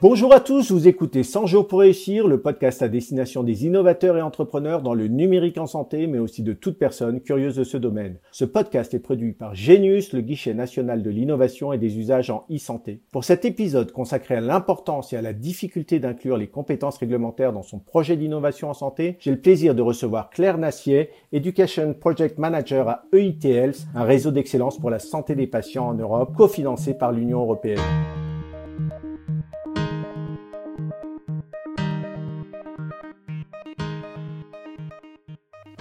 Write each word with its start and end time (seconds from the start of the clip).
Bonjour 0.00 0.32
à 0.32 0.38
tous, 0.38 0.70
vous 0.70 0.86
écoutez 0.86 1.24
100 1.24 1.46
jours 1.46 1.66
pour 1.66 1.80
réussir, 1.80 2.28
le 2.28 2.40
podcast 2.40 2.82
à 2.82 2.88
destination 2.88 3.42
des 3.42 3.66
innovateurs 3.66 4.16
et 4.16 4.22
entrepreneurs 4.22 4.80
dans 4.80 4.94
le 4.94 5.08
numérique 5.08 5.58
en 5.58 5.66
santé, 5.66 6.06
mais 6.06 6.20
aussi 6.20 6.44
de 6.44 6.52
toute 6.52 6.78
personne 6.78 7.20
curieuse 7.20 7.56
de 7.56 7.64
ce 7.64 7.76
domaine. 7.76 8.18
Ce 8.30 8.44
podcast 8.44 8.94
est 8.94 9.00
produit 9.00 9.32
par 9.32 9.56
Genius, 9.56 10.12
le 10.12 10.20
guichet 10.20 10.54
national 10.54 11.02
de 11.02 11.10
l'innovation 11.10 11.72
et 11.72 11.78
des 11.78 11.98
usages 11.98 12.30
en 12.30 12.44
e-santé. 12.48 13.00
Pour 13.10 13.24
cet 13.24 13.44
épisode 13.44 13.90
consacré 13.90 14.36
à 14.36 14.40
l'importance 14.40 15.12
et 15.12 15.16
à 15.16 15.22
la 15.22 15.32
difficulté 15.32 15.98
d'inclure 15.98 16.36
les 16.36 16.46
compétences 16.46 16.98
réglementaires 16.98 17.52
dans 17.52 17.64
son 17.64 17.80
projet 17.80 18.16
d'innovation 18.16 18.70
en 18.70 18.74
santé, 18.74 19.16
j'ai 19.18 19.32
le 19.32 19.40
plaisir 19.40 19.74
de 19.74 19.82
recevoir 19.82 20.30
Claire 20.30 20.58
Nassier, 20.58 21.10
Education 21.32 21.92
Project 21.92 22.38
Manager 22.38 22.88
à 22.88 23.02
EITL, 23.12 23.72
un 23.96 24.04
réseau 24.04 24.30
d'excellence 24.30 24.78
pour 24.78 24.90
la 24.90 25.00
santé 25.00 25.34
des 25.34 25.48
patients 25.48 25.88
en 25.88 25.94
Europe, 25.94 26.36
cofinancé 26.36 26.94
par 26.94 27.10
l'Union 27.10 27.40
européenne. 27.40 27.80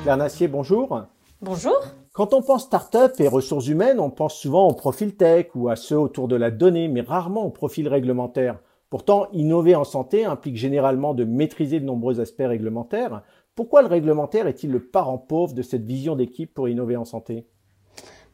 Claire 0.07 0.16
Nassier, 0.16 0.47
bonjour. 0.47 1.02
Bonjour. 1.41 1.75
Quand 2.13 2.34
on 2.34 2.41
pense 2.41 2.63
start-up 2.63 3.16
et 3.20 3.27
ressources 3.27 3.67
humaines, 3.67 3.99
on 3.99 4.09
pense 4.09 4.35
souvent 4.35 4.66
au 4.70 4.73
profil 4.73 5.17
tech 5.17 5.47
ou 5.53 5.67
à 5.67 5.75
ceux 5.75 5.99
autour 5.99 6.30
de 6.30 6.38
la 6.38 6.49
donnée, 6.49 6.88
mais 6.88 7.02
rarement 7.02 7.43
au 7.43 7.49
profil 7.49 7.89
réglementaire. 7.89 8.58
Pourtant, 8.89 9.28
innover 9.33 9.75
en 9.75 9.83
santé 9.83 10.23
implique 10.23 10.55
généralement 10.55 11.13
de 11.13 11.25
maîtriser 11.25 11.81
de 11.81 11.85
nombreux 11.85 12.22
aspects 12.22 12.38
réglementaires. 12.39 13.22
Pourquoi 13.53 13.81
le 13.81 13.89
réglementaire 13.89 14.47
est-il 14.47 14.72
le 14.72 14.81
parent 14.81 15.17
pauvre 15.17 15.53
de 15.53 15.61
cette 15.61 15.83
vision 15.83 16.16
d'équipe 16.16 16.53
pour 16.53 16.69
innover 16.69 16.95
en 16.95 17.03
santé? 17.03 17.45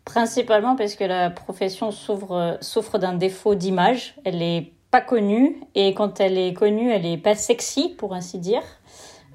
Principalement 0.06 0.76
parce 0.76 0.94
que 0.94 1.06
la 1.06 1.32
profession 1.32 1.90
souffre, 1.90 3.00
d'un 3.00 3.16
défaut 3.16 3.56
d'image. 3.56 4.14
Elle 4.26 4.38
n'est 4.38 4.74
pas 4.92 5.02
connue 5.02 5.60
et 5.74 5.96
quand 5.96 6.20
elle 6.20 6.38
est 6.38 6.54
connue, 6.54 6.92
elle 6.92 7.02
n'est 7.02 7.18
pas 7.18 7.34
sexy, 7.34 7.96
pour 7.98 8.14
ainsi 8.14 8.38
dire. 8.38 8.62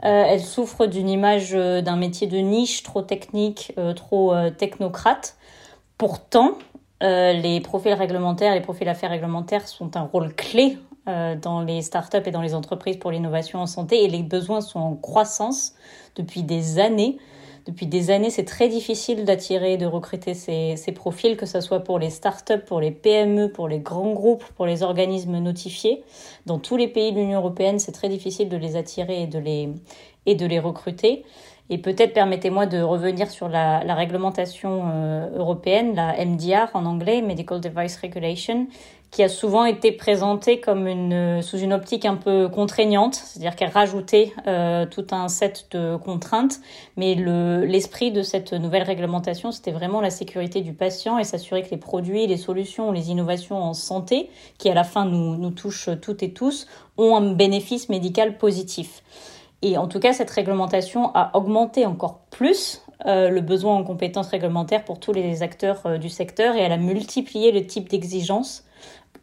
Euh, 0.04 0.24
elle 0.26 0.40
souffre 0.40 0.86
d'une 0.86 1.08
image 1.08 1.50
euh, 1.54 1.80
d'un 1.82 1.96
métier 1.96 2.26
de 2.26 2.38
niche 2.38 2.82
trop 2.82 3.02
technique, 3.02 3.72
euh, 3.78 3.94
trop 3.94 4.34
technocrate. 4.56 5.36
Pourtant, 5.96 6.52
les 7.00 7.60
profils 7.60 7.92
réglementaires, 7.92 8.54
les 8.54 8.60
profils 8.60 8.88
affaires 8.88 9.10
réglementaires 9.10 9.66
sont 9.68 9.96
un 9.96 10.02
rôle 10.02 10.34
clé 10.34 10.78
dans 11.06 11.62
les 11.62 11.80
startups 11.80 12.18
et 12.26 12.30
dans 12.30 12.42
les 12.42 12.54
entreprises 12.54 12.98
pour 12.98 13.10
l'innovation 13.10 13.60
en 13.60 13.66
santé 13.66 14.04
et 14.04 14.08
les 14.08 14.22
besoins 14.22 14.60
sont 14.60 14.80
en 14.80 14.94
croissance 14.94 15.74
depuis 16.16 16.42
des 16.42 16.78
années. 16.78 17.18
Depuis 17.68 17.86
des 17.86 18.10
années, 18.10 18.30
c'est 18.30 18.46
très 18.46 18.70
difficile 18.70 19.26
d'attirer 19.26 19.74
et 19.74 19.76
de 19.76 19.84
recruter 19.84 20.32
ces, 20.32 20.76
ces, 20.76 20.90
profils, 20.90 21.36
que 21.36 21.44
ce 21.44 21.60
soit 21.60 21.80
pour 21.80 21.98
les 21.98 22.08
startups, 22.08 22.64
pour 22.66 22.80
les 22.80 22.90
PME, 22.90 23.52
pour 23.52 23.68
les 23.68 23.78
grands 23.78 24.14
groupes, 24.14 24.42
pour 24.56 24.64
les 24.64 24.82
organismes 24.82 25.36
notifiés. 25.36 26.02
Dans 26.46 26.58
tous 26.58 26.78
les 26.78 26.88
pays 26.88 27.12
de 27.12 27.18
l'Union 27.18 27.40
européenne, 27.40 27.78
c'est 27.78 27.92
très 27.92 28.08
difficile 28.08 28.48
de 28.48 28.56
les 28.56 28.76
attirer 28.76 29.24
et 29.24 29.26
de 29.26 29.38
les, 29.38 29.68
et 30.28 30.34
de 30.34 30.46
les 30.46 30.60
recruter. 30.60 31.24
Et 31.70 31.78
peut-être 31.78 32.14
permettez-moi 32.14 32.66
de 32.66 32.80
revenir 32.80 33.30
sur 33.30 33.48
la, 33.48 33.80
réglementation 33.94 34.84
euh, 34.86 35.28
européenne, 35.36 35.94
la 35.94 36.24
MDR 36.24 36.70
en 36.74 36.86
anglais, 36.86 37.20
Medical 37.20 37.60
Device 37.60 37.98
Regulation, 37.98 38.68
qui 39.10 39.22
a 39.22 39.28
souvent 39.28 39.64
été 39.64 39.92
présentée 39.92 40.60
comme 40.60 40.86
une, 40.86 41.42
sous 41.42 41.58
une 41.58 41.72
optique 41.72 42.04
un 42.04 42.16
peu 42.16 42.48
contraignante, 42.48 43.14
c'est-à-dire 43.14 43.56
qu'elle 43.56 43.70
rajoutait 43.70 44.32
euh, 44.46 44.86
tout 44.86 45.06
un 45.10 45.28
set 45.28 45.66
de 45.70 45.96
contraintes, 45.96 46.60
mais 46.96 47.14
le, 47.14 47.64
l'esprit 47.64 48.12
de 48.12 48.22
cette 48.22 48.52
nouvelle 48.52 48.82
réglementation, 48.82 49.50
c'était 49.50 49.72
vraiment 49.72 50.00
la 50.00 50.10
sécurité 50.10 50.60
du 50.60 50.72
patient 50.74 51.18
et 51.18 51.24
s'assurer 51.24 51.62
que 51.62 51.70
les 51.70 51.78
produits, 51.78 52.26
les 52.26 52.36
solutions, 52.36 52.92
les 52.92 53.10
innovations 53.10 53.62
en 53.62 53.74
santé, 53.74 54.30
qui 54.58 54.70
à 54.70 54.74
la 54.74 54.84
fin 54.84 55.04
nous 55.04 55.50
touchent 55.50 55.90
toutes 56.00 56.22
et 56.22 56.32
tous, 56.32 56.66
ont 56.98 57.16
un 57.16 57.32
bénéfice 57.32 57.88
médical 57.88 58.36
positif. 58.36 59.02
Et 59.62 59.76
en 59.76 59.88
tout 59.88 59.98
cas, 59.98 60.12
cette 60.12 60.30
réglementation 60.30 61.10
a 61.14 61.36
augmenté 61.36 61.84
encore 61.84 62.20
plus 62.30 62.82
euh, 63.06 63.28
le 63.28 63.40
besoin 63.40 63.74
en 63.74 63.84
compétences 63.84 64.28
réglementaires 64.28 64.84
pour 64.84 65.00
tous 65.00 65.12
les 65.12 65.42
acteurs 65.42 65.86
euh, 65.86 65.98
du 65.98 66.08
secteur 66.08 66.56
et 66.56 66.60
elle 66.60 66.72
a 66.72 66.76
multiplié 66.76 67.52
le 67.52 67.66
type 67.66 67.88
d'exigences 67.88 68.64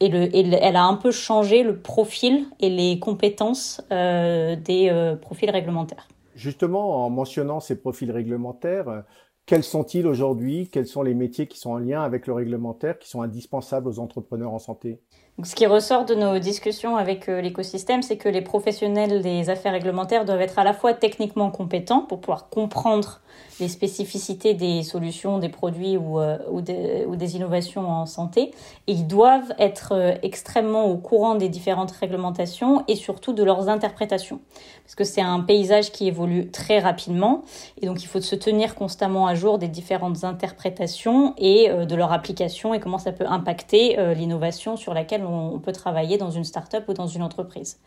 et, 0.02 0.08
elle 0.08 0.76
a 0.76 0.84
un 0.84 0.96
peu 0.96 1.12
changé 1.12 1.64
le 1.64 1.78
profil 1.78 2.46
et 2.60 2.70
les 2.70 3.00
compétences 3.00 3.82
euh, 3.92 4.58
des 4.58 5.16
profils 5.22 5.50
réglementaires. 5.50 6.10
Justement, 6.36 7.06
en 7.06 7.10
mentionnant 7.10 7.62
ces 7.62 7.80
profils 7.80 8.12
réglementaires, 8.12 9.04
quels 9.46 9.64
sont-ils 9.64 10.06
aujourd'hui? 10.06 10.70
Quels 10.70 10.88
sont 10.88 11.02
les 11.02 11.14
métiers 11.14 11.48
qui 11.48 11.60
sont 11.60 11.72
en 11.72 11.78
lien 11.78 12.02
avec 12.02 12.28
le 12.28 12.34
réglementaire, 12.34 13.00
qui 13.00 13.08
sont 13.08 13.22
indispensables 13.22 13.88
aux 13.88 14.00
entrepreneurs 14.00 14.54
en 14.54 14.60
santé? 14.60 15.00
Ce 15.44 15.54
qui 15.54 15.66
ressort 15.66 16.06
de 16.06 16.16
nos 16.16 16.40
discussions 16.40 16.96
avec 16.96 17.28
l'écosystème, 17.28 18.02
c'est 18.02 18.18
que 18.18 18.30
les 18.30 18.42
professionnels 18.42 19.22
des 19.22 19.50
affaires 19.50 19.74
réglementaires 19.74 20.24
doivent 20.24 20.42
être 20.42 20.60
à 20.60 20.64
la 20.64 20.74
fois 20.74 20.94
techniquement 20.94 21.52
compétents 21.52 22.02
pour 22.02 22.22
pouvoir 22.22 22.50
comprendre 22.50 23.20
les 23.60 23.70
spécificités 23.70 24.54
des 24.54 24.84
solutions, 24.84 25.40
des 25.40 25.50
produits 25.50 25.98
ou, 25.98 26.20
euh, 26.20 26.38
ou, 26.50 26.62
des, 26.62 27.36
innovations 27.36 27.90
en 27.90 28.06
santé. 28.06 28.52
Ils 28.88 29.08
doivent 29.08 29.54
être 29.58 29.94
euh, 29.94 30.14
extrêmement 30.24 30.86
au 30.86 30.98
courant 30.98 31.36
des 31.36 31.50
différentes 31.50 31.92
réglementations 31.92 32.84
et 32.88 32.96
surtout 32.96 33.34
de 33.34 33.44
leurs 33.44 33.70
interprétations. 33.70 34.40
Parce 34.84 34.96
que 34.96 35.04
c'est 35.04 35.22
un 35.22 35.40
paysage 35.40 35.92
qui 35.92 36.08
évolue 36.08 36.52
très 36.52 36.80
rapidement 36.80 37.44
et 37.82 37.86
donc 37.86 38.04
il 38.04 38.08
faut 38.08 38.22
se 38.22 38.36
tenir 38.36 38.76
constamment 38.76 39.28
à 39.28 39.36
jour 39.36 39.58
des 39.58 39.68
différentes 39.68 40.24
interprétations 40.24 41.34
et 41.38 41.70
euh, 41.70 41.86
de 41.86 41.96
leur 41.96 42.12
application 42.12 42.74
et 42.74 42.80
comment 42.80 43.00
ça 43.00 43.12
peut 43.12 43.26
impacter 43.28 43.98
l'innovation 44.16 44.78
sur 44.78 44.94
laquelle 44.94 45.24
on, 45.26 45.60
peut 45.60 45.72
travailler 45.72 46.18
dans 46.18 46.32
une 46.32 46.44
start-up 46.44 46.86
ou 46.88 46.94
dans 46.94 47.08
une 47.08 47.24
entreprise. 47.24 47.80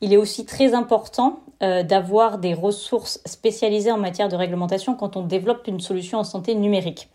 Il 0.00 0.12
est 0.12 0.16
aussi 0.16 0.44
très 0.44 0.74
important 0.74 1.40
d'avoir 1.60 2.38
des 2.38 2.54
ressources 2.54 3.20
spécialisées 3.26 3.90
en 3.90 3.98
matière 3.98 4.28
de 4.28 4.36
réglementation 4.36 4.94
quand 4.98 5.16
on 5.16 5.22
développe 5.22 5.66
une 5.66 5.80
solution 5.80 6.18
en 6.18 6.24
santé 6.24 6.54
numérique. 6.54 7.08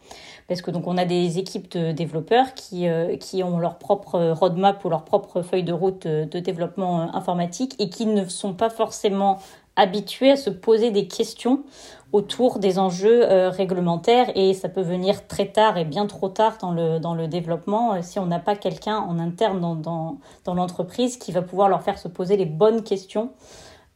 Parce 0.48 0.62
que 0.62 0.72
donc 0.72 0.88
on 0.88 0.98
a 0.98 1.06
des 1.06 1.40
équipes 1.40 1.72
de 1.72 1.92
développeurs 1.92 2.54
qui, 2.54 2.88
euh, 2.88 3.16
qui 3.18 3.44
ont 3.44 3.60
leur 3.60 3.78
propre 3.78 4.32
roadmap 4.32 4.84
ou 4.84 4.90
leur 4.90 5.06
propre 5.06 5.42
feuille 5.42 5.64
de 5.64 5.72
route 5.72 6.06
de, 6.06 6.26
de 6.26 6.40
développement 6.40 7.02
euh, 7.02 7.06
informatique 7.14 7.76
et 7.80 7.90
qui 7.90 8.06
ne 8.06 8.26
sont 8.26 8.54
pas 8.54 8.70
forcément 8.70 9.40
habitués 9.76 10.32
à 10.32 10.36
se 10.36 10.50
poser 10.50 10.92
des 10.92 11.08
questions 11.08 11.64
autour 12.12 12.60
des 12.60 12.78
enjeux 12.78 13.30
euh, 13.30 13.50
réglementaires 13.50 14.32
et 14.36 14.54
ça 14.54 14.70
peut 14.70 14.82
venir 14.82 15.28
très 15.28 15.48
tard 15.48 15.78
et 15.78 15.86
bien 15.86 16.06
trop 16.06 16.30
tard 16.30 16.58
dans 16.62 16.72
le, 16.72 17.00
dans 17.00 17.16
le 17.16 17.28
développement 17.28 17.96
euh, 17.96 18.00
si 18.02 18.20
on 18.20 18.28
n'a 18.28 18.40
pas 18.40 18.56
quelqu'un 18.56 18.98
en 18.98 19.18
interne 19.18 19.60
dans, 19.60 20.20
dans, 20.46 20.54
l'entreprise 20.54 21.18
qui 21.18 21.32
va 21.32 21.42
pouvoir 21.42 21.70
leur 21.70 21.82
faire 21.82 21.98
se 21.98 22.08
poser 22.08 22.38
les 22.38 22.46
bonnes 22.46 22.84
questions 22.84 23.32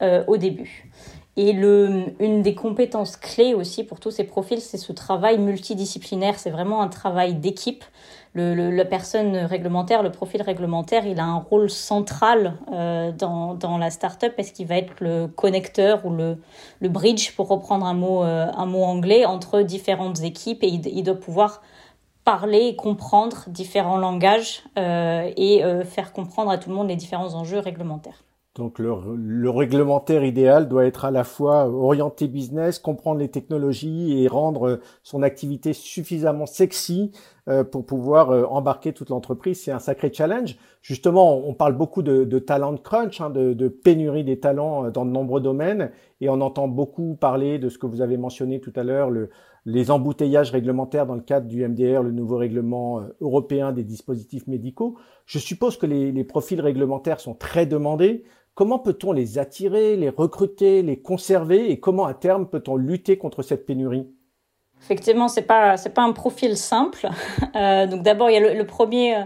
euh, 0.01 0.23
au 0.27 0.37
début. 0.37 0.89
Et 1.39 1.51
une 1.51 2.41
des 2.41 2.55
compétences 2.55 3.15
clés 3.15 3.53
aussi 3.53 3.83
pour 3.83 3.99
tous 3.99 4.09
ces 4.09 4.23
profils, 4.23 4.59
c'est 4.59 4.77
ce 4.77 4.91
travail 4.91 5.37
multidisciplinaire. 5.37 6.39
C'est 6.39 6.49
vraiment 6.49 6.81
un 6.81 6.87
travail 6.87 7.35
d'équipe. 7.35 7.85
Le, 8.33 8.71
la 8.71 8.85
personne 8.85 9.35
réglementaire, 9.35 10.01
le 10.01 10.11
profil 10.11 10.41
réglementaire, 10.41 11.05
il 11.05 11.19
a 11.19 11.25
un 11.25 11.37
rôle 11.37 11.69
central 11.69 12.55
euh, 12.71 13.11
dans, 13.11 13.77
la 13.79 13.91
startup 13.91 14.35
parce 14.35 14.49
qu'il 14.49 14.65
va 14.65 14.77
être 14.77 14.93
le 14.99 15.27
connecteur 15.27 16.05
ou 16.07 16.11
le, 16.11 16.39
bridge, 16.81 17.35
pour 17.35 17.47
reprendre 17.47 17.85
un 17.85 17.93
mot, 17.93 18.23
euh, 18.23 18.47
un 18.55 18.65
mot 18.65 18.83
anglais, 18.83 19.25
entre 19.25 19.61
différentes 19.61 20.21
équipes 20.23 20.63
et 20.63 20.67
il, 20.67 21.03
doit 21.03 21.19
pouvoir 21.19 21.61
parler 22.23 22.65
et 22.67 22.75
comprendre 22.75 23.43
différents 23.47 23.97
langages 23.97 24.63
euh, 24.77 25.31
et 25.37 25.63
faire 25.85 26.13
comprendre 26.13 26.49
à 26.49 26.57
tout 26.57 26.69
le 26.69 26.75
monde 26.75 26.87
les 26.87 26.95
différents 26.95 27.35
enjeux 27.35 27.59
réglementaires. 27.59 28.23
Donc 28.57 28.79
le, 28.79 29.49
réglementaire 29.51 30.25
idéal 30.25 30.67
doit 30.67 30.85
être 30.85 31.05
à 31.05 31.11
la 31.11 31.23
fois 31.23 31.67
orienté 31.69 32.27
business, 32.27 32.79
comprendre 32.79 33.19
les 33.19 33.29
technologies 33.29 34.23
et 34.23 34.27
rendre 34.27 34.79
son 35.03 35.21
activité 35.21 35.73
suffisamment 35.73 36.47
sexy 36.47 37.11
euh, 37.47 37.63
pour 37.63 37.85
pouvoir 37.85 38.31
euh, 38.31 38.45
embarquer 38.45 38.93
toute 38.93 39.11
l'entreprise. 39.11 39.61
C'est 39.61 39.71
un 39.71 39.79
sacré 39.79 40.11
challenge. 40.11 40.57
Justement, 40.81 41.37
on 41.47 41.53
parle 41.53 41.77
beaucoup 41.77 42.01
de, 42.01 42.23
de 42.23 42.39
talent 42.39 42.75
crunch, 42.77 43.21
hein, 43.21 43.29
de, 43.29 43.53
de, 43.53 43.67
pénurie 43.67 44.23
des 44.23 44.39
talents 44.39 44.85
euh, 44.85 44.89
dans 44.89 45.05
de 45.05 45.11
nombreux 45.11 45.39
domaines, 45.39 45.91
et 46.19 46.27
on 46.27 46.41
entend 46.41 46.67
beaucoup 46.67 47.15
parler 47.15 47.59
de 47.59 47.69
ce 47.69 47.77
que 47.77 47.85
vous 47.85 48.01
avez 48.01 48.17
mentionné 48.17 48.59
tout 48.59 48.73
à 48.75 48.83
l'heure, 48.83 49.11
le, 49.11 49.29
les 49.65 49.91
embouteillages 49.91 50.49
réglementaires 50.49 51.05
dans 51.05 51.15
le 51.15 51.21
cadre 51.21 51.47
du 51.47 51.67
MDR, 51.67 52.01
le 52.01 52.11
nouveau 52.11 52.37
règlement 52.37 53.03
européen 53.21 53.71
des 53.71 53.83
dispositifs 53.83 54.47
médicaux. 54.47 54.97
Je 55.27 55.37
suppose 55.37 55.77
que 55.77 55.85
les, 55.85 56.11
les 56.11 56.23
profils 56.23 56.59
réglementaires 56.59 57.19
sont 57.19 57.35
très 57.35 57.67
demandés. 57.67 58.23
Comment 58.57 58.79
peut-on 58.79 59.11
les 59.11 59.37
attirer, 59.37 59.95
les 59.97 60.09
recruter, 60.09 60.81
les 60.81 60.99
conserver 60.99 61.69
et 61.69 61.79
comment 61.79 62.05
à 62.05 62.15
terme 62.15 62.49
peut-on 62.49 62.75
lutter 62.75 63.15
contre 63.19 63.43
cette 63.43 63.67
pénurie? 63.67 64.07
Effectivement, 64.81 65.27
c'est 65.27 65.41
pas 65.41 65.77
c'est 65.77 65.93
pas 65.93 66.03
un 66.03 66.13
profil 66.13 66.57
simple. 66.57 67.09
Euh, 67.55 67.87
donc 67.87 68.03
d'abord, 68.03 68.29
il 68.29 68.33
y 68.33 68.37
a 68.37 68.53
le, 68.53 68.67
premier 68.67 69.25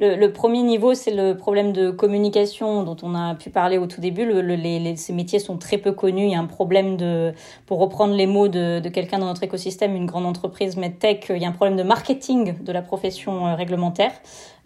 le, 0.00 0.28
premier 0.28 0.62
niveau, 0.62 0.94
c'est 0.94 1.10
le 1.10 1.36
problème 1.36 1.72
de 1.72 1.90
communication 1.90 2.84
dont 2.84 2.96
on 3.02 3.14
a 3.14 3.34
pu 3.34 3.50
parler 3.50 3.76
au 3.76 3.86
tout 3.86 4.00
début. 4.00 4.24
les, 4.24 4.96
ces 4.96 5.12
métiers 5.12 5.38
sont 5.38 5.58
très 5.58 5.76
peu 5.76 5.92
connus. 5.92 6.24
Il 6.24 6.30
y 6.30 6.34
a 6.34 6.38
un 6.38 6.46
problème 6.46 6.96
de, 6.96 7.34
pour 7.66 7.78
reprendre 7.78 8.14
les 8.14 8.26
mots 8.26 8.48
de, 8.48 8.80
de 8.80 8.88
quelqu'un 8.88 9.18
dans 9.18 9.26
notre 9.26 9.42
écosystème, 9.42 9.94
une 9.94 10.06
grande 10.06 10.24
entreprise 10.24 10.78
medtech, 10.78 11.26
il 11.28 11.42
y 11.42 11.44
a 11.44 11.48
un 11.48 11.52
problème 11.52 11.76
de 11.76 11.82
marketing 11.82 12.62
de 12.62 12.72
la 12.72 12.80
profession 12.80 13.46
euh, 13.46 13.54
réglementaire. 13.54 14.12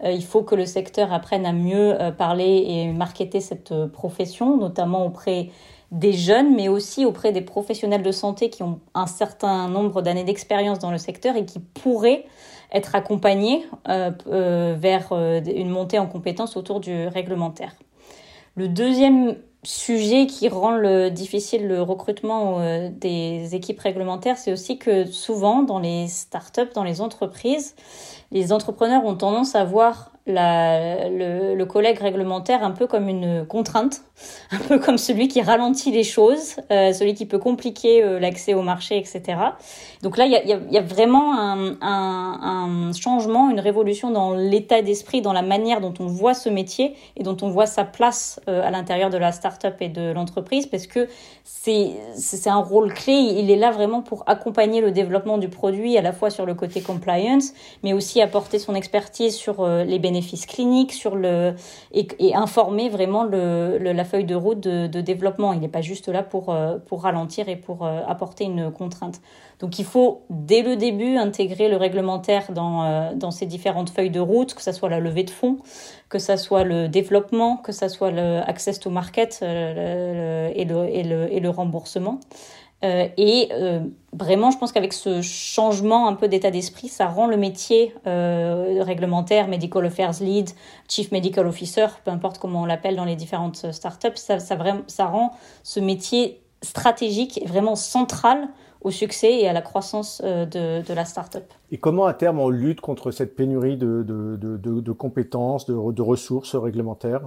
Euh, 0.03 0.11
il 0.11 0.23
faut 0.23 0.41
que 0.41 0.55
le 0.55 0.65
secteur 0.65 1.11
apprenne 1.11 1.45
à 1.45 1.51
mieux 1.51 2.01
euh, 2.01 2.11
parler 2.11 2.65
et 2.67 2.93
marketer 2.93 3.41
cette 3.41 3.73
profession, 3.87 4.55
notamment 4.55 5.05
auprès 5.05 5.49
des 5.91 6.13
jeunes, 6.13 6.55
mais 6.55 6.67
aussi 6.67 7.05
auprès 7.05 7.31
des 7.31 7.41
professionnels 7.41 8.03
de 8.03 8.11
santé 8.11 8.49
qui 8.49 8.63
ont 8.63 8.79
un 8.93 9.07
certain 9.07 9.67
nombre 9.67 10.01
d'années 10.01 10.23
d'expérience 10.23 10.79
dans 10.79 10.91
le 10.91 10.97
secteur 10.97 11.35
et 11.35 11.45
qui 11.45 11.59
pourraient 11.59 12.25
être 12.71 12.95
accompagnés 12.95 13.65
euh, 13.87 14.11
euh, 14.27 14.75
vers 14.77 15.09
euh, 15.11 15.41
une 15.41 15.69
montée 15.69 15.99
en 15.99 16.07
compétences 16.07 16.57
autour 16.57 16.79
du 16.79 17.07
réglementaire. 17.07 17.73
Le 18.55 18.67
deuxième 18.67 19.37
sujet 19.63 20.27
qui 20.27 20.47
rend 20.47 20.71
le, 20.71 21.09
difficile 21.09 21.67
le 21.67 21.81
recrutement 21.81 22.59
des 22.91 23.55
équipes 23.55 23.79
réglementaires, 23.79 24.37
c'est 24.37 24.51
aussi 24.51 24.77
que 24.77 25.05
souvent 25.05 25.63
dans 25.63 25.79
les 25.79 26.07
startups, 26.07 26.71
dans 26.75 26.83
les 26.83 27.01
entreprises, 27.01 27.75
les 28.31 28.53
entrepreneurs 28.53 29.03
ont 29.05 29.15
tendance 29.15 29.55
à 29.55 29.65
voir 29.65 30.11
le, 30.27 31.55
le, 31.55 31.65
collègue 31.65 31.99
réglementaire 31.99 32.63
un 32.63 32.71
peu 32.71 32.87
comme 32.87 33.07
une 33.09 33.45
contrainte, 33.45 34.01
un 34.51 34.57
peu 34.57 34.79
comme 34.79 34.97
celui 34.97 35.27
qui 35.27 35.41
ralentit 35.41 35.91
les 35.91 36.03
choses, 36.03 36.55
euh, 36.71 36.93
celui 36.93 37.13
qui 37.13 37.25
peut 37.25 37.37
compliquer 37.37 38.03
euh, 38.03 38.19
l'accès 38.19 38.55
au 38.55 38.63
marché, 38.63 38.97
etc. 38.97 39.21
Donc 40.01 40.17
là, 40.17 40.25
il 40.25 40.31
y 40.31 40.35
a, 40.35 40.43
y, 40.43 40.73
y 40.73 40.77
a, 40.77 40.81
vraiment 40.81 41.37
un, 41.37 41.77
un, 41.81 42.91
changement, 42.93 43.51
une 43.51 43.59
révolution 43.59 44.09
dans 44.09 44.33
l'état 44.33 44.81
d'esprit, 44.81 45.21
dans 45.21 45.33
la 45.33 45.43
manière 45.43 45.79
dont 45.79 45.93
on 45.99 46.07
voit 46.07 46.33
ce 46.33 46.49
métier 46.49 46.95
et 47.17 47.23
dont 47.23 47.37
on 47.41 47.49
voit 47.49 47.67
sa 47.67 47.83
place 47.83 48.39
euh, 48.47 48.65
à 48.65 48.71
l'intérieur 48.71 49.09
de 49.11 49.17
la 49.17 49.31
start-up 49.31 49.75
et 49.79 49.89
de 49.89 50.11
l'entreprise, 50.11 50.65
parce 50.65 50.87
que 50.87 51.07
c'est 51.43 52.47
un 52.47 52.61
rôle 52.61 52.93
clé. 52.93 53.13
Il 53.13 53.51
est 53.51 53.55
là 53.55 53.71
vraiment 53.71 54.01
pour 54.01 54.23
accompagner 54.25 54.81
le 54.81 54.91
développement 54.91 55.37
du 55.37 55.49
produit, 55.49 55.97
à 55.97 56.01
la 56.01 56.13
fois 56.13 56.31
sur 56.31 56.45
le 56.45 56.55
côté 56.55 56.81
compliance, 56.81 57.53
mais 57.83 57.93
aussi 57.93 58.21
apporter 58.21 58.57
son 58.57 58.73
expertise 58.73 59.35
sur 59.35 59.67
les 59.67 59.99
bénéfices 59.99 60.14
bénéfices 60.15 60.45
cliniques, 60.45 60.93
sur 60.93 61.15
le 61.15 61.55
et, 61.91 62.35
informer 62.35 62.87
vraiment 62.89 63.23
le, 63.25 63.77
la 63.77 64.05
feuille 64.05 64.23
de 64.23 64.35
route 64.35 64.61
de, 64.61 65.01
développement. 65.01 65.51
Il 65.53 65.59
n'est 65.59 65.67
pas 65.67 65.81
juste 65.81 66.07
là 66.07 66.23
pour 66.23 66.49
euh, 66.49 66.77
pour 66.85 67.03
ralentir 67.03 67.49
et 67.49 67.57
pour 67.57 67.85
euh, 67.85 68.01
apporter 68.07 68.45
une 68.45 68.71
contrainte. 68.71 69.21
Donc 69.59 69.77
il 69.77 69.85
faut 69.85 70.21
dès 70.29 70.61
le 70.61 70.75
début 70.77 71.17
intégrer 71.17 71.67
le 71.69 71.77
réglementaire 71.77 72.51
dans 72.51 72.83
euh, 72.83 73.13
dans 73.13 73.31
ces 73.31 73.45
différentes 73.45 73.89
feuilles 73.89 74.09
de 74.09 74.21
route, 74.21 74.53
que 74.53 74.61
ce 74.61 74.71
soit 74.71 74.89
la 74.89 74.99
levée 74.99 75.23
de 75.23 75.29
fonds, 75.29 75.57
que 76.09 76.19
ça 76.19 76.37
soit 76.37 76.63
le 76.63 76.87
développement, 76.87 77.57
que 77.57 77.73
ça 77.73 77.89
soit 77.89 78.11
le 78.11 78.39
access 78.47 78.79
to 78.79 78.89
market 78.89 79.39
et, 79.41 80.65
le, 80.65 80.87
et, 80.97 81.03
le, 81.03 81.33
et 81.33 81.39
le 81.39 81.49
remboursement. 81.49 82.19
Euh, 82.85 83.07
et 83.17 83.49
euh, 83.51 83.79
vraiment, 84.13 84.51
je 84.51 84.57
pense 84.57 84.71
qu'avec 84.71 84.93
ce 84.93 85.21
changement 85.21 86.07
un 86.07 86.13
peu 86.13 86.27
d'état 86.27 86.51
d'esprit, 86.51 86.87
ça 86.87 87.07
rend 87.07 87.27
le 87.27 87.37
métier 87.37 87.95
euh, 88.05 88.83
réglementaire, 88.83 89.47
Medical 89.47 89.85
Affairs 89.85 90.21
Lead, 90.21 90.51
Chief 90.87 91.11
Medical 91.11 91.47
Officer, 91.47 91.87
peu 92.03 92.11
importe 92.11 92.37
comment 92.37 92.61
on 92.61 92.65
l'appelle 92.65 92.95
dans 92.95 93.05
les 93.05 93.15
différentes 93.15 93.71
startups, 93.71 94.15
ça, 94.15 94.39
ça, 94.39 94.57
ça 94.87 95.05
rend 95.05 95.31
ce 95.63 95.79
métier 95.79 96.41
stratégique 96.61 97.41
et 97.41 97.45
vraiment 97.45 97.75
central 97.75 98.49
au 98.81 98.91
succès 98.91 99.39
et 99.39 99.47
à 99.47 99.53
la 99.53 99.61
croissance 99.61 100.21
de, 100.21 100.93
la 100.93 101.05
startup. 101.05 101.43
Et 101.71 101.77
comment 101.77 102.05
à 102.05 102.13
terme 102.13 102.39
on 102.39 102.49
lutte 102.49 102.81
contre 102.81 103.09
cette 103.09 103.35
pénurie 103.35 103.77
de, 103.77 104.03
de 104.03 104.91
compétences, 104.91 105.65
de, 105.65 106.01
ressources 106.01 106.55
réglementaires? 106.55 107.21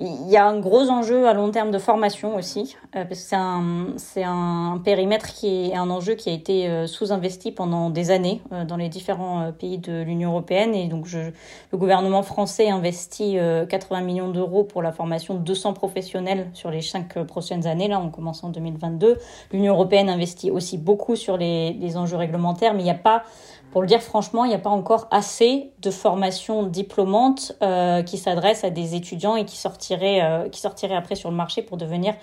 Il 0.00 0.30
y 0.30 0.36
a 0.36 0.46
un 0.46 0.60
gros 0.60 0.90
enjeu 0.90 1.26
à 1.26 1.34
long 1.34 1.50
terme 1.50 1.72
de 1.72 1.78
formation 1.78 2.36
aussi, 2.36 2.76
euh, 2.94 3.04
parce 3.04 3.20
que 3.20 3.26
c'est 3.26 3.36
un, 3.36 3.86
c'est 3.96 4.22
un 4.22 4.80
périmètre 4.84 5.26
qui 5.26 5.70
est 5.70 5.76
un 5.76 5.90
enjeu 5.90 6.14
qui 6.14 6.30
a 6.30 6.32
été 6.32 6.68
euh, 6.68 6.86
sous-investi 6.86 7.50
pendant 7.50 7.90
des 7.90 8.12
années 8.12 8.40
euh, 8.52 8.64
dans 8.64 8.76
les 8.76 8.88
différents 8.88 9.50
pays 9.50 9.78
de 9.78 10.02
l'Union 10.02 10.30
européenne. 10.30 10.72
Et 10.72 10.86
donc, 10.86 11.08
le 11.10 11.78
gouvernement 11.78 12.22
français 12.22 12.70
investit 12.70 13.38
80 13.68 14.00
millions 14.02 14.30
d'euros 14.30 14.62
pour 14.62 14.82
la 14.82 14.92
formation 14.92 15.34
de 15.34 15.40
200 15.40 15.72
professionnels 15.72 16.48
sur 16.54 16.70
les 16.70 16.82
cinq 16.82 17.18
prochaines 17.24 17.66
années. 17.66 17.88
Là, 17.88 18.00
on 18.00 18.10
commence 18.10 18.44
en 18.44 18.50
2022. 18.50 19.16
L'Union 19.52 19.74
européenne 19.74 20.08
investit 20.08 20.50
aussi 20.50 20.78
beaucoup 20.78 21.16
sur 21.16 21.36
les, 21.36 21.72
les 21.72 21.96
enjeux 21.96 22.16
réglementaires, 22.16 22.74
mais 22.74 22.80
il 22.80 22.84
n'y 22.84 22.90
a 22.90 22.94
pas 22.94 23.24
pour 23.70 23.82
le 23.82 23.86
dire 23.86 24.02
franchement, 24.02 24.44
il 24.44 24.48
n'y 24.48 24.54
a 24.54 24.58
pas 24.58 24.70
encore 24.70 25.08
assez 25.10 25.70
de 25.80 25.90
formations 25.90 26.62
diplômantes 26.62 27.52
euh, 27.62 28.02
qui 28.02 28.16
s'adressent 28.16 28.64
à 28.64 28.70
des 28.70 28.94
étudiants 28.94 29.36
et 29.36 29.44
qui 29.44 29.56
sortiraient, 29.56 30.22
euh, 30.22 30.96
après 30.96 31.14
sur 31.14 31.30
le 31.30 31.36
marché 31.36 31.62
pour 31.62 31.76
devenir 31.76 32.14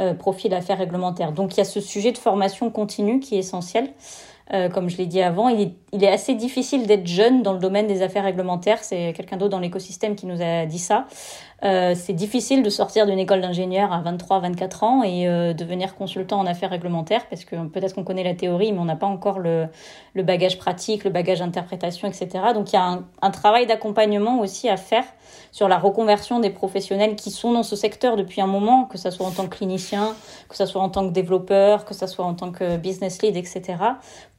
euh, 0.00 0.14
profil 0.14 0.50
d'affaires 0.50 0.78
réglementaires. 0.78 1.32
Donc 1.32 1.54
il 1.54 1.58
y 1.58 1.60
a 1.60 1.64
ce 1.64 1.80
sujet 1.80 2.12
de 2.12 2.18
formation 2.18 2.70
continue 2.70 3.20
qui 3.20 3.36
est 3.36 3.40
essentiel. 3.40 3.92
Euh, 4.52 4.68
comme 4.68 4.90
je 4.90 4.98
l'ai 4.98 5.06
dit 5.06 5.22
avant, 5.22 5.48
il 5.48 5.72
est, 5.92 6.06
assez 6.06 6.34
difficile 6.34 6.86
d'être 6.86 7.06
jeune 7.06 7.42
dans 7.42 7.54
le 7.54 7.58
domaine 7.58 7.86
des 7.86 8.02
affaires 8.02 8.24
réglementaires. 8.24 8.78
C'est 8.82 9.14
quelqu'un 9.16 9.38
d'autre 9.38 9.52
dans 9.52 9.58
l'écosystème 9.58 10.16
qui 10.16 10.26
nous 10.26 10.42
a 10.42 10.66
dit 10.66 10.78
ça. 10.78 11.06
Euh, 11.64 11.94
c'est 11.96 12.12
difficile 12.12 12.62
de 12.62 12.68
sortir 12.68 13.06
d'une 13.06 13.18
école 13.18 13.40
d'ingénieur 13.40 13.90
à 13.90 14.02
23, 14.02 14.40
24 14.40 14.82
ans 14.82 15.02
et 15.02 15.26
euh, 15.26 15.54
devenir 15.54 15.94
consultant 15.94 16.38
en 16.38 16.46
affaires 16.46 16.68
réglementaires 16.68 17.26
parce 17.30 17.46
que 17.46 17.56
peut-être 17.68 17.94
qu'on 17.94 18.04
connaît 18.04 18.24
la 18.24 18.34
théorie, 18.34 18.72
mais 18.72 18.80
on 18.80 18.84
n'a 18.84 18.96
pas 18.96 19.06
encore 19.06 19.38
le, 19.38 19.68
bagage 20.14 20.58
pratique, 20.58 21.04
le 21.04 21.10
bagage 21.10 21.38
d'interprétation, 21.38 22.06
etc. 22.06 22.28
Donc 22.52 22.72
il 22.72 22.76
y 22.76 22.78
a 22.78 22.98
un 23.22 23.30
travail 23.30 23.66
d'accompagnement 23.66 24.40
aussi 24.40 24.68
à 24.68 24.76
faire 24.76 25.04
sur 25.54 25.68
la 25.68 25.78
reconversion 25.78 26.40
des 26.40 26.50
professionnels 26.50 27.14
qui 27.14 27.30
sont 27.30 27.52
dans 27.52 27.62
ce 27.62 27.76
secteur 27.76 28.16
depuis 28.16 28.40
un 28.40 28.48
moment, 28.48 28.86
que 28.86 28.98
ce 28.98 29.12
soit 29.12 29.24
en 29.24 29.30
tant 29.30 29.44
que 29.44 29.56
clinicien, 29.56 30.16
que 30.48 30.56
ce 30.56 30.66
soit 30.66 30.82
en 30.82 30.88
tant 30.88 31.06
que 31.06 31.12
développeur, 31.12 31.84
que 31.84 31.94
ce 31.94 32.08
soit 32.08 32.24
en 32.24 32.34
tant 32.34 32.50
que 32.50 32.76
business 32.76 33.22
lead, 33.22 33.36
etc., 33.36 33.76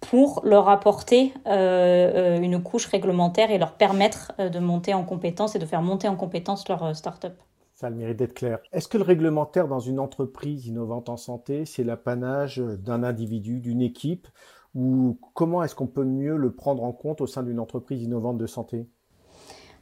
pour 0.01 0.41
leur 0.43 0.67
apporter 0.67 1.33
euh, 1.47 2.37
une 2.41 2.61
couche 2.61 2.87
réglementaire 2.87 3.49
et 3.49 3.57
leur 3.57 3.75
permettre 3.75 4.33
de 4.37 4.59
monter 4.59 4.93
en 4.93 5.05
compétence 5.05 5.55
et 5.55 5.59
de 5.59 5.65
faire 5.65 5.81
monter 5.81 6.09
en 6.09 6.17
compétence 6.17 6.67
leur 6.67 6.93
start-up. 6.93 7.37
Ça 7.75 7.87
a 7.87 7.89
le 7.91 7.95
mérite 7.95 8.17
d'être 8.17 8.33
clair. 8.33 8.59
Est-ce 8.73 8.89
que 8.89 8.97
le 8.97 9.05
réglementaire 9.05 9.69
dans 9.69 9.79
une 9.79 9.99
entreprise 9.99 10.67
innovante 10.67 11.07
en 11.07 11.15
santé, 11.15 11.63
c'est 11.63 11.85
l'apanage 11.85 12.57
d'un 12.57 13.03
individu, 13.03 13.61
d'une 13.61 13.81
équipe, 13.81 14.27
ou 14.73 15.17
comment 15.33 15.63
est-ce 15.63 15.75
qu'on 15.75 15.87
peut 15.87 16.03
mieux 16.03 16.35
le 16.35 16.51
prendre 16.51 16.83
en 16.83 16.91
compte 16.91 17.21
au 17.21 17.27
sein 17.27 17.41
d'une 17.41 17.61
entreprise 17.61 18.03
innovante 18.03 18.37
de 18.37 18.47
santé? 18.47 18.89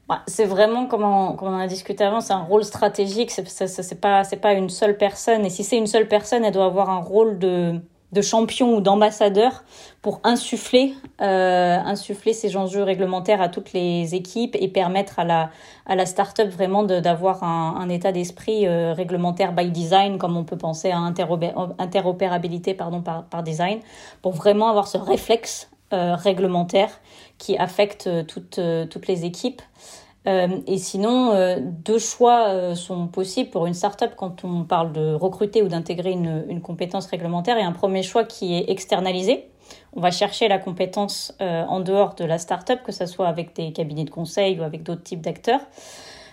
Bah, 0.09 0.21
c'est 0.27 0.45
vraiment, 0.45 0.85
comme 0.85 1.03
on, 1.03 1.33
comme 1.33 1.53
on 1.53 1.59
a 1.59 1.67
discuté 1.67 2.03
avant, 2.03 2.19
c'est 2.19 2.33
un 2.33 2.43
rôle 2.43 2.63
stratégique. 2.63 3.31
C'est, 3.31 3.47
c'est, 3.47 4.01
pas, 4.01 4.23
pas 4.41 4.53
une 4.53 4.69
seule 4.69 4.97
personne. 4.97 5.45
Et 5.45 5.49
si 5.49 5.63
c'est 5.63 5.77
une 5.77 5.87
seule 5.87 6.07
personne, 6.07 6.43
elle 6.43 6.53
doit 6.53 6.65
avoir 6.65 6.89
un 6.89 6.99
rôle 6.99 7.39
de, 7.39 7.79
de 8.13 8.21
champion 8.21 8.75
ou 8.75 8.81
d'ambassadeur 8.81 9.63
pour 10.01 10.19
insuffler, 10.23 10.93
euh, 11.21 11.77
insuffler 11.77 12.33
ces 12.33 12.55
enjeux 12.55 12.83
réglementaires 12.83 13.41
à 13.41 13.49
toutes 13.49 13.73
les 13.73 14.13
équipes 14.13 14.55
et 14.59 14.67
permettre 14.67 15.19
à 15.19 15.23
la, 15.23 15.49
à 15.85 15.95
la 15.95 16.05
start-up 16.05 16.49
vraiment 16.49 16.83
d'avoir 16.83 17.43
un, 17.43 17.89
état 17.89 18.11
d'esprit 18.11 18.67
euh, 18.67 18.93
réglementaire 18.93 19.53
by 19.53 19.71
design, 19.71 20.17
comme 20.17 20.37
on 20.37 20.43
peut 20.43 20.57
penser 20.57 20.91
à 20.91 20.99
interopérabilité 20.99 22.73
pardon, 22.73 23.01
par, 23.01 23.23
par 23.23 23.41
design, 23.41 23.79
pour 24.21 24.33
vraiment 24.33 24.69
avoir 24.69 24.87
ce 24.87 24.97
réflexe 24.97 25.69
euh, 25.91 26.15
réglementaire 26.15 26.89
qui 27.37 27.57
affecte 27.57 28.09
toutes, 28.27 28.59
toutes 28.89 29.07
les 29.07 29.25
équipes. 29.25 29.61
Euh, 30.25 30.47
et 30.67 30.77
sinon, 30.77 31.33
euh, 31.33 31.57
deux 31.59 31.99
choix 31.99 32.47
euh, 32.47 32.75
sont 32.75 33.07
possibles 33.07 33.49
pour 33.49 33.65
une 33.65 33.73
startup 33.73 34.15
quand 34.15 34.45
on 34.45 34.63
parle 34.63 34.93
de 34.93 35.13
recruter 35.13 35.61
ou 35.61 35.67
d'intégrer 35.67 36.11
une, 36.11 36.45
une, 36.47 36.61
compétence 36.61 37.07
réglementaire. 37.07 37.57
Et 37.57 37.63
un 37.63 37.73
premier 37.73 38.03
choix 38.03 38.23
qui 38.23 38.55
est 38.55 38.69
externalisé. 38.69 39.49
On 39.93 40.01
va 40.01 40.11
chercher 40.11 40.47
la 40.47 40.59
compétence 40.59 41.35
en 41.39 41.79
dehors 41.79 42.15
de 42.15 42.25
la 42.25 42.37
startup, 42.37 42.83
que 42.83 42.91
ce 42.91 43.05
soit 43.05 43.27
avec 43.27 43.55
des 43.55 43.71
cabinets 43.71 44.03
de 44.03 44.09
conseil 44.09 44.59
ou 44.59 44.63
avec 44.63 44.83
d'autres 44.83 45.03
types 45.03 45.21
d'acteurs. 45.21 45.61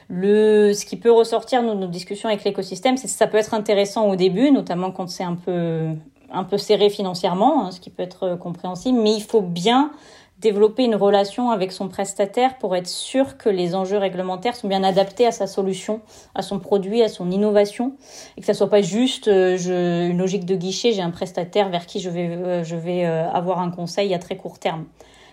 Le, 0.08 0.72
ce 0.72 0.84
qui 0.84 0.96
peut 0.96 1.12
ressortir 1.12 1.62
de 1.62 1.72
nos 1.72 1.86
discussions 1.86 2.28
avec 2.28 2.42
l'écosystème, 2.44 2.96
c'est 2.96 3.06
que 3.06 3.12
ça 3.12 3.26
peut 3.28 3.38
être 3.38 3.54
intéressant 3.54 4.08
au 4.08 4.16
début, 4.16 4.50
notamment 4.50 4.90
quand 4.90 5.08
c'est 5.08 5.24
un 5.24 5.36
peu, 5.36 5.90
un 6.30 6.44
peu 6.44 6.58
serré 6.58 6.90
financièrement, 6.90 7.66
hein, 7.66 7.70
ce 7.70 7.80
qui 7.80 7.90
peut 7.90 8.02
être 8.02 8.36
compréhensible, 8.36 8.98
mais 8.98 9.12
il 9.14 9.22
faut 9.22 9.42
bien 9.42 9.90
développer 10.40 10.84
une 10.84 10.94
relation 10.96 11.50
avec 11.50 11.70
son 11.70 11.88
prestataire 11.88 12.56
pour 12.58 12.74
être 12.74 12.88
sûr 12.88 13.36
que 13.36 13.48
les 13.48 13.74
enjeux 13.74 13.98
réglementaires 13.98 14.56
sont 14.56 14.68
bien 14.68 14.82
adaptés 14.82 15.26
à 15.26 15.32
sa 15.32 15.46
solution, 15.46 16.00
à 16.34 16.42
son 16.42 16.58
produit, 16.58 17.02
à 17.02 17.08
son 17.08 17.30
innovation, 17.30 17.92
et 18.36 18.40
que 18.40 18.46
ça 18.46 18.54
soit 18.54 18.70
pas 18.70 18.82
juste 18.82 19.28
euh, 19.28 20.08
une 20.08 20.18
logique 20.18 20.46
de 20.46 20.56
guichet, 20.56 20.92
j'ai 20.92 21.02
un 21.02 21.10
prestataire 21.10 21.68
vers 21.68 21.86
qui 21.86 22.00
je 22.00 22.08
vais, 22.08 22.28
euh, 22.28 22.64
je 22.64 22.76
vais 22.76 23.04
euh, 23.04 23.30
avoir 23.30 23.60
un 23.60 23.70
conseil 23.70 24.14
à 24.14 24.18
très 24.18 24.36
court 24.36 24.58
terme. 24.58 24.86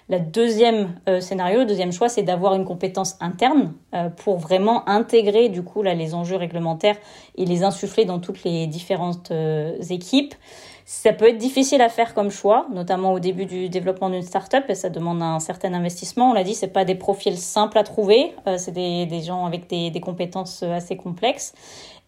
Le 0.09 0.21
deuxième 0.21 0.95
euh, 1.09 1.19
scénario, 1.19 1.59
le 1.59 1.65
deuxième 1.65 1.91
choix, 1.91 2.07
c'est 2.07 2.23
d'avoir 2.23 2.55
une 2.55 2.63
compétence 2.63 3.17
interne 3.19 3.73
euh, 3.93 4.07
pour 4.09 4.37
vraiment 4.37 4.87
intégrer 4.87 5.49
du 5.49 5.63
coup 5.63 5.83
là 5.83 5.93
les 5.93 6.13
enjeux 6.13 6.37
réglementaires 6.37 6.95
et 7.35 7.43
les 7.43 7.63
insuffler 7.63 8.05
dans 8.05 8.19
toutes 8.19 8.45
les 8.45 8.67
différentes 8.67 9.31
euh, 9.31 9.77
équipes. 9.89 10.33
Ça 10.85 11.11
peut 11.11 11.27
être 11.27 11.37
difficile 11.37 11.81
à 11.81 11.89
faire 11.89 12.13
comme 12.13 12.31
choix, 12.31 12.67
notamment 12.71 13.11
au 13.11 13.19
début 13.19 13.45
du 13.45 13.67
développement 13.67 14.09
d'une 14.09 14.21
startup, 14.21 14.63
et 14.69 14.75
ça 14.75 14.89
demande 14.89 15.21
un 15.21 15.41
certain 15.41 15.73
investissement. 15.73 16.31
On 16.31 16.33
l'a 16.33 16.45
dit, 16.45 16.55
c'est 16.55 16.69
pas 16.69 16.85
des 16.85 16.95
profils 16.95 17.37
simples 17.37 17.77
à 17.77 17.83
trouver, 17.83 18.33
c'est 18.55 18.71
des, 18.71 19.21
gens 19.21 19.45
avec 19.45 19.67
des 19.67 19.99
compétences 19.99 20.63
assez 20.63 20.95
complexes. 20.95 21.53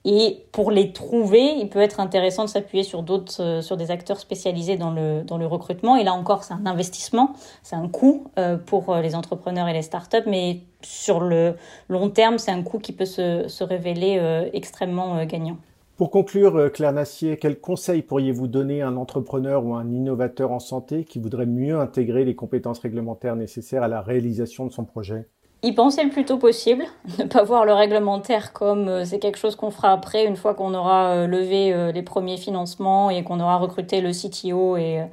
Et 0.06 0.46
pour 0.53 0.72
les 0.72 0.94
trouver, 0.94 1.56
il 1.58 1.70
peut 1.70 1.79
être 1.79 2.00
intéressant 2.00 2.46
de 2.46 2.50
s'appuyer 2.50 2.84
sur 2.84 3.03
d'autres, 3.03 3.41
euh, 3.41 3.62
sur 3.62 3.75
des 3.75 3.91
acteurs 3.91 4.20
spécialisés 4.20 4.77
dans 4.77 4.91
le, 4.91 5.24
dans 5.24 5.38
le 5.38 5.46
recrutement. 5.46 5.98
Et 5.98 6.03
là 6.03 6.13
encore, 6.13 6.46
c'est 6.46 6.53
un 6.53 6.65
investissement, 6.65 7.34
c'est 7.63 7.75
un 7.75 7.89
coût 7.89 8.27
euh, 8.38 8.58
pour 8.58 8.94
euh, 8.94 9.01
les 9.01 9.13
entrepreneurs 9.13 9.68
et 9.68 9.74
les 9.74 9.82
startups, 9.82 10.25
mais 10.25 10.62
sur 10.82 11.20
le 11.20 11.56
long 11.89 12.10
terme, 12.10 12.38
c'est 12.38 12.51
un 12.51 12.63
coût 12.63 12.79
qui 12.79 12.94
peut 12.94 13.06
se, 13.06 13.50
se 13.50 13.63
révéler 13.65 14.50
extrêmement 14.53 15.25
gagnant. 15.25 15.58
Pour 15.98 16.10
conclure, 16.10 16.72
Claire 16.72 16.94
Nassier, 16.94 17.36
quels 17.36 17.60
conseils 17.60 18.01
pourriez-vous 18.01 18.48
donner 18.48 18.82
à 18.82 18.88
un 18.88 18.96
entrepreneur 18.96 19.65
ou 19.65 19.75
à 19.75 19.79
un 19.79 19.91
innovateur 19.91 20.53
en 20.53 20.60
santé 20.60 21.03
qui 21.03 21.20
voudrait 21.20 21.46
mieux 21.46 21.77
intégrer 21.77 22.24
les 22.24 22.34
compétences 22.34 22.79
réglementaires 22.79 23.36
nécessaires 23.36 23.84
à 23.84 23.89
la 23.89 24.00
réalisation 24.00 24.65
de 24.65 24.72
son 24.72 24.86
projet? 24.86 25.27
Y 25.62 25.74
penser 25.74 26.04
le 26.04 26.10
plus 26.10 26.25
tôt 26.25 26.38
possible, 26.38 26.86
ne 27.20 27.25
pas 27.25 27.44
voir 27.44 27.66
le 27.66 27.74
réglementaire 27.74 28.54
comme 28.54 28.88
euh, 28.88 29.06
c'est 29.06 29.20
quelque 29.20 29.38
chose 29.38 29.56
qu'on 29.56 29.72
fera 29.72 29.92
après 29.92 30.25
une 30.25 30.36
fois 30.36 30.54
qu'on 30.54 30.74
aura 30.74 31.08
euh, 31.08 31.28
levé 31.28 31.74
euh, 31.74 31.92
les 31.92 32.01
premiers 32.01 32.38
financements 32.38 33.10
et 33.10 33.24
qu'on 33.24 33.39
aura 33.39 33.58
recruté 33.58 34.01
le 34.01 34.12
CTO 34.12 34.78
et, 34.78 35.04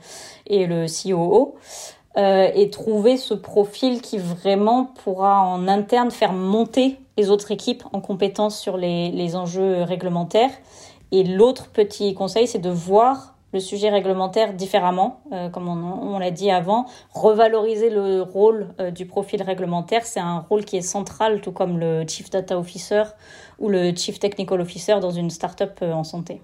et 0.47 0.67
le 0.67 0.87
COO. 0.87 1.57
et 2.17 2.71
trouver 2.71 3.19
ce 3.19 3.35
profil 3.35 4.00
qui 4.00 4.19
vraiment 4.19 4.87
pourra 5.05 5.43
en 5.43 5.69
interne 5.69 6.11
faire 6.11 6.33
monter 6.33 6.99
les 7.19 7.31
autres 7.31 7.50
équipes 7.50 7.83
en 7.93 8.00
compétences 8.00 8.59
sur 8.59 8.76
les, 8.76 9.11
les 9.11 9.37
enjeux 9.37 9.83
réglementaires. 9.83 10.50
Et 11.12 11.25
l'autre 11.25 11.69
petit 11.69 12.15
conseil, 12.15 12.47
c'est 12.47 12.59
de 12.59 12.71
voir 12.71 13.36
le 13.57 13.61
sujet 13.61 13.89
réglementaire 13.89 14.53
différemment, 14.53 15.21
euh, 15.33 15.49
comme 15.49 15.67
on, 15.67 16.19
l'a 16.19 16.31
dit 16.31 16.51
avant. 16.51 16.85
Revaloriser 17.15 17.89
le 17.89 18.21
rôle 18.21 18.69
euh, 18.81 18.91
du 18.91 19.07
profil 19.07 19.43
réglementaire, 19.43 20.05
c'est 20.05 20.21
un 20.21 20.41
rôle 20.41 20.67
qui 20.67 20.77
est 20.77 20.83
central, 20.83 21.41
tout 21.41 21.53
comme 21.53 21.79
le 21.79 22.07
Chief 22.07 22.29
Data 22.29 22.59
Officer 22.59 23.05
ou 23.59 23.71
le 23.71 23.95
Chief 23.97 24.19
Technical 24.19 24.61
Officer 24.61 25.01
dans 25.01 25.11
une 25.11 25.31
startup 25.31 25.79
euh, 25.81 25.93
en 25.93 26.05
santé. 26.05 26.43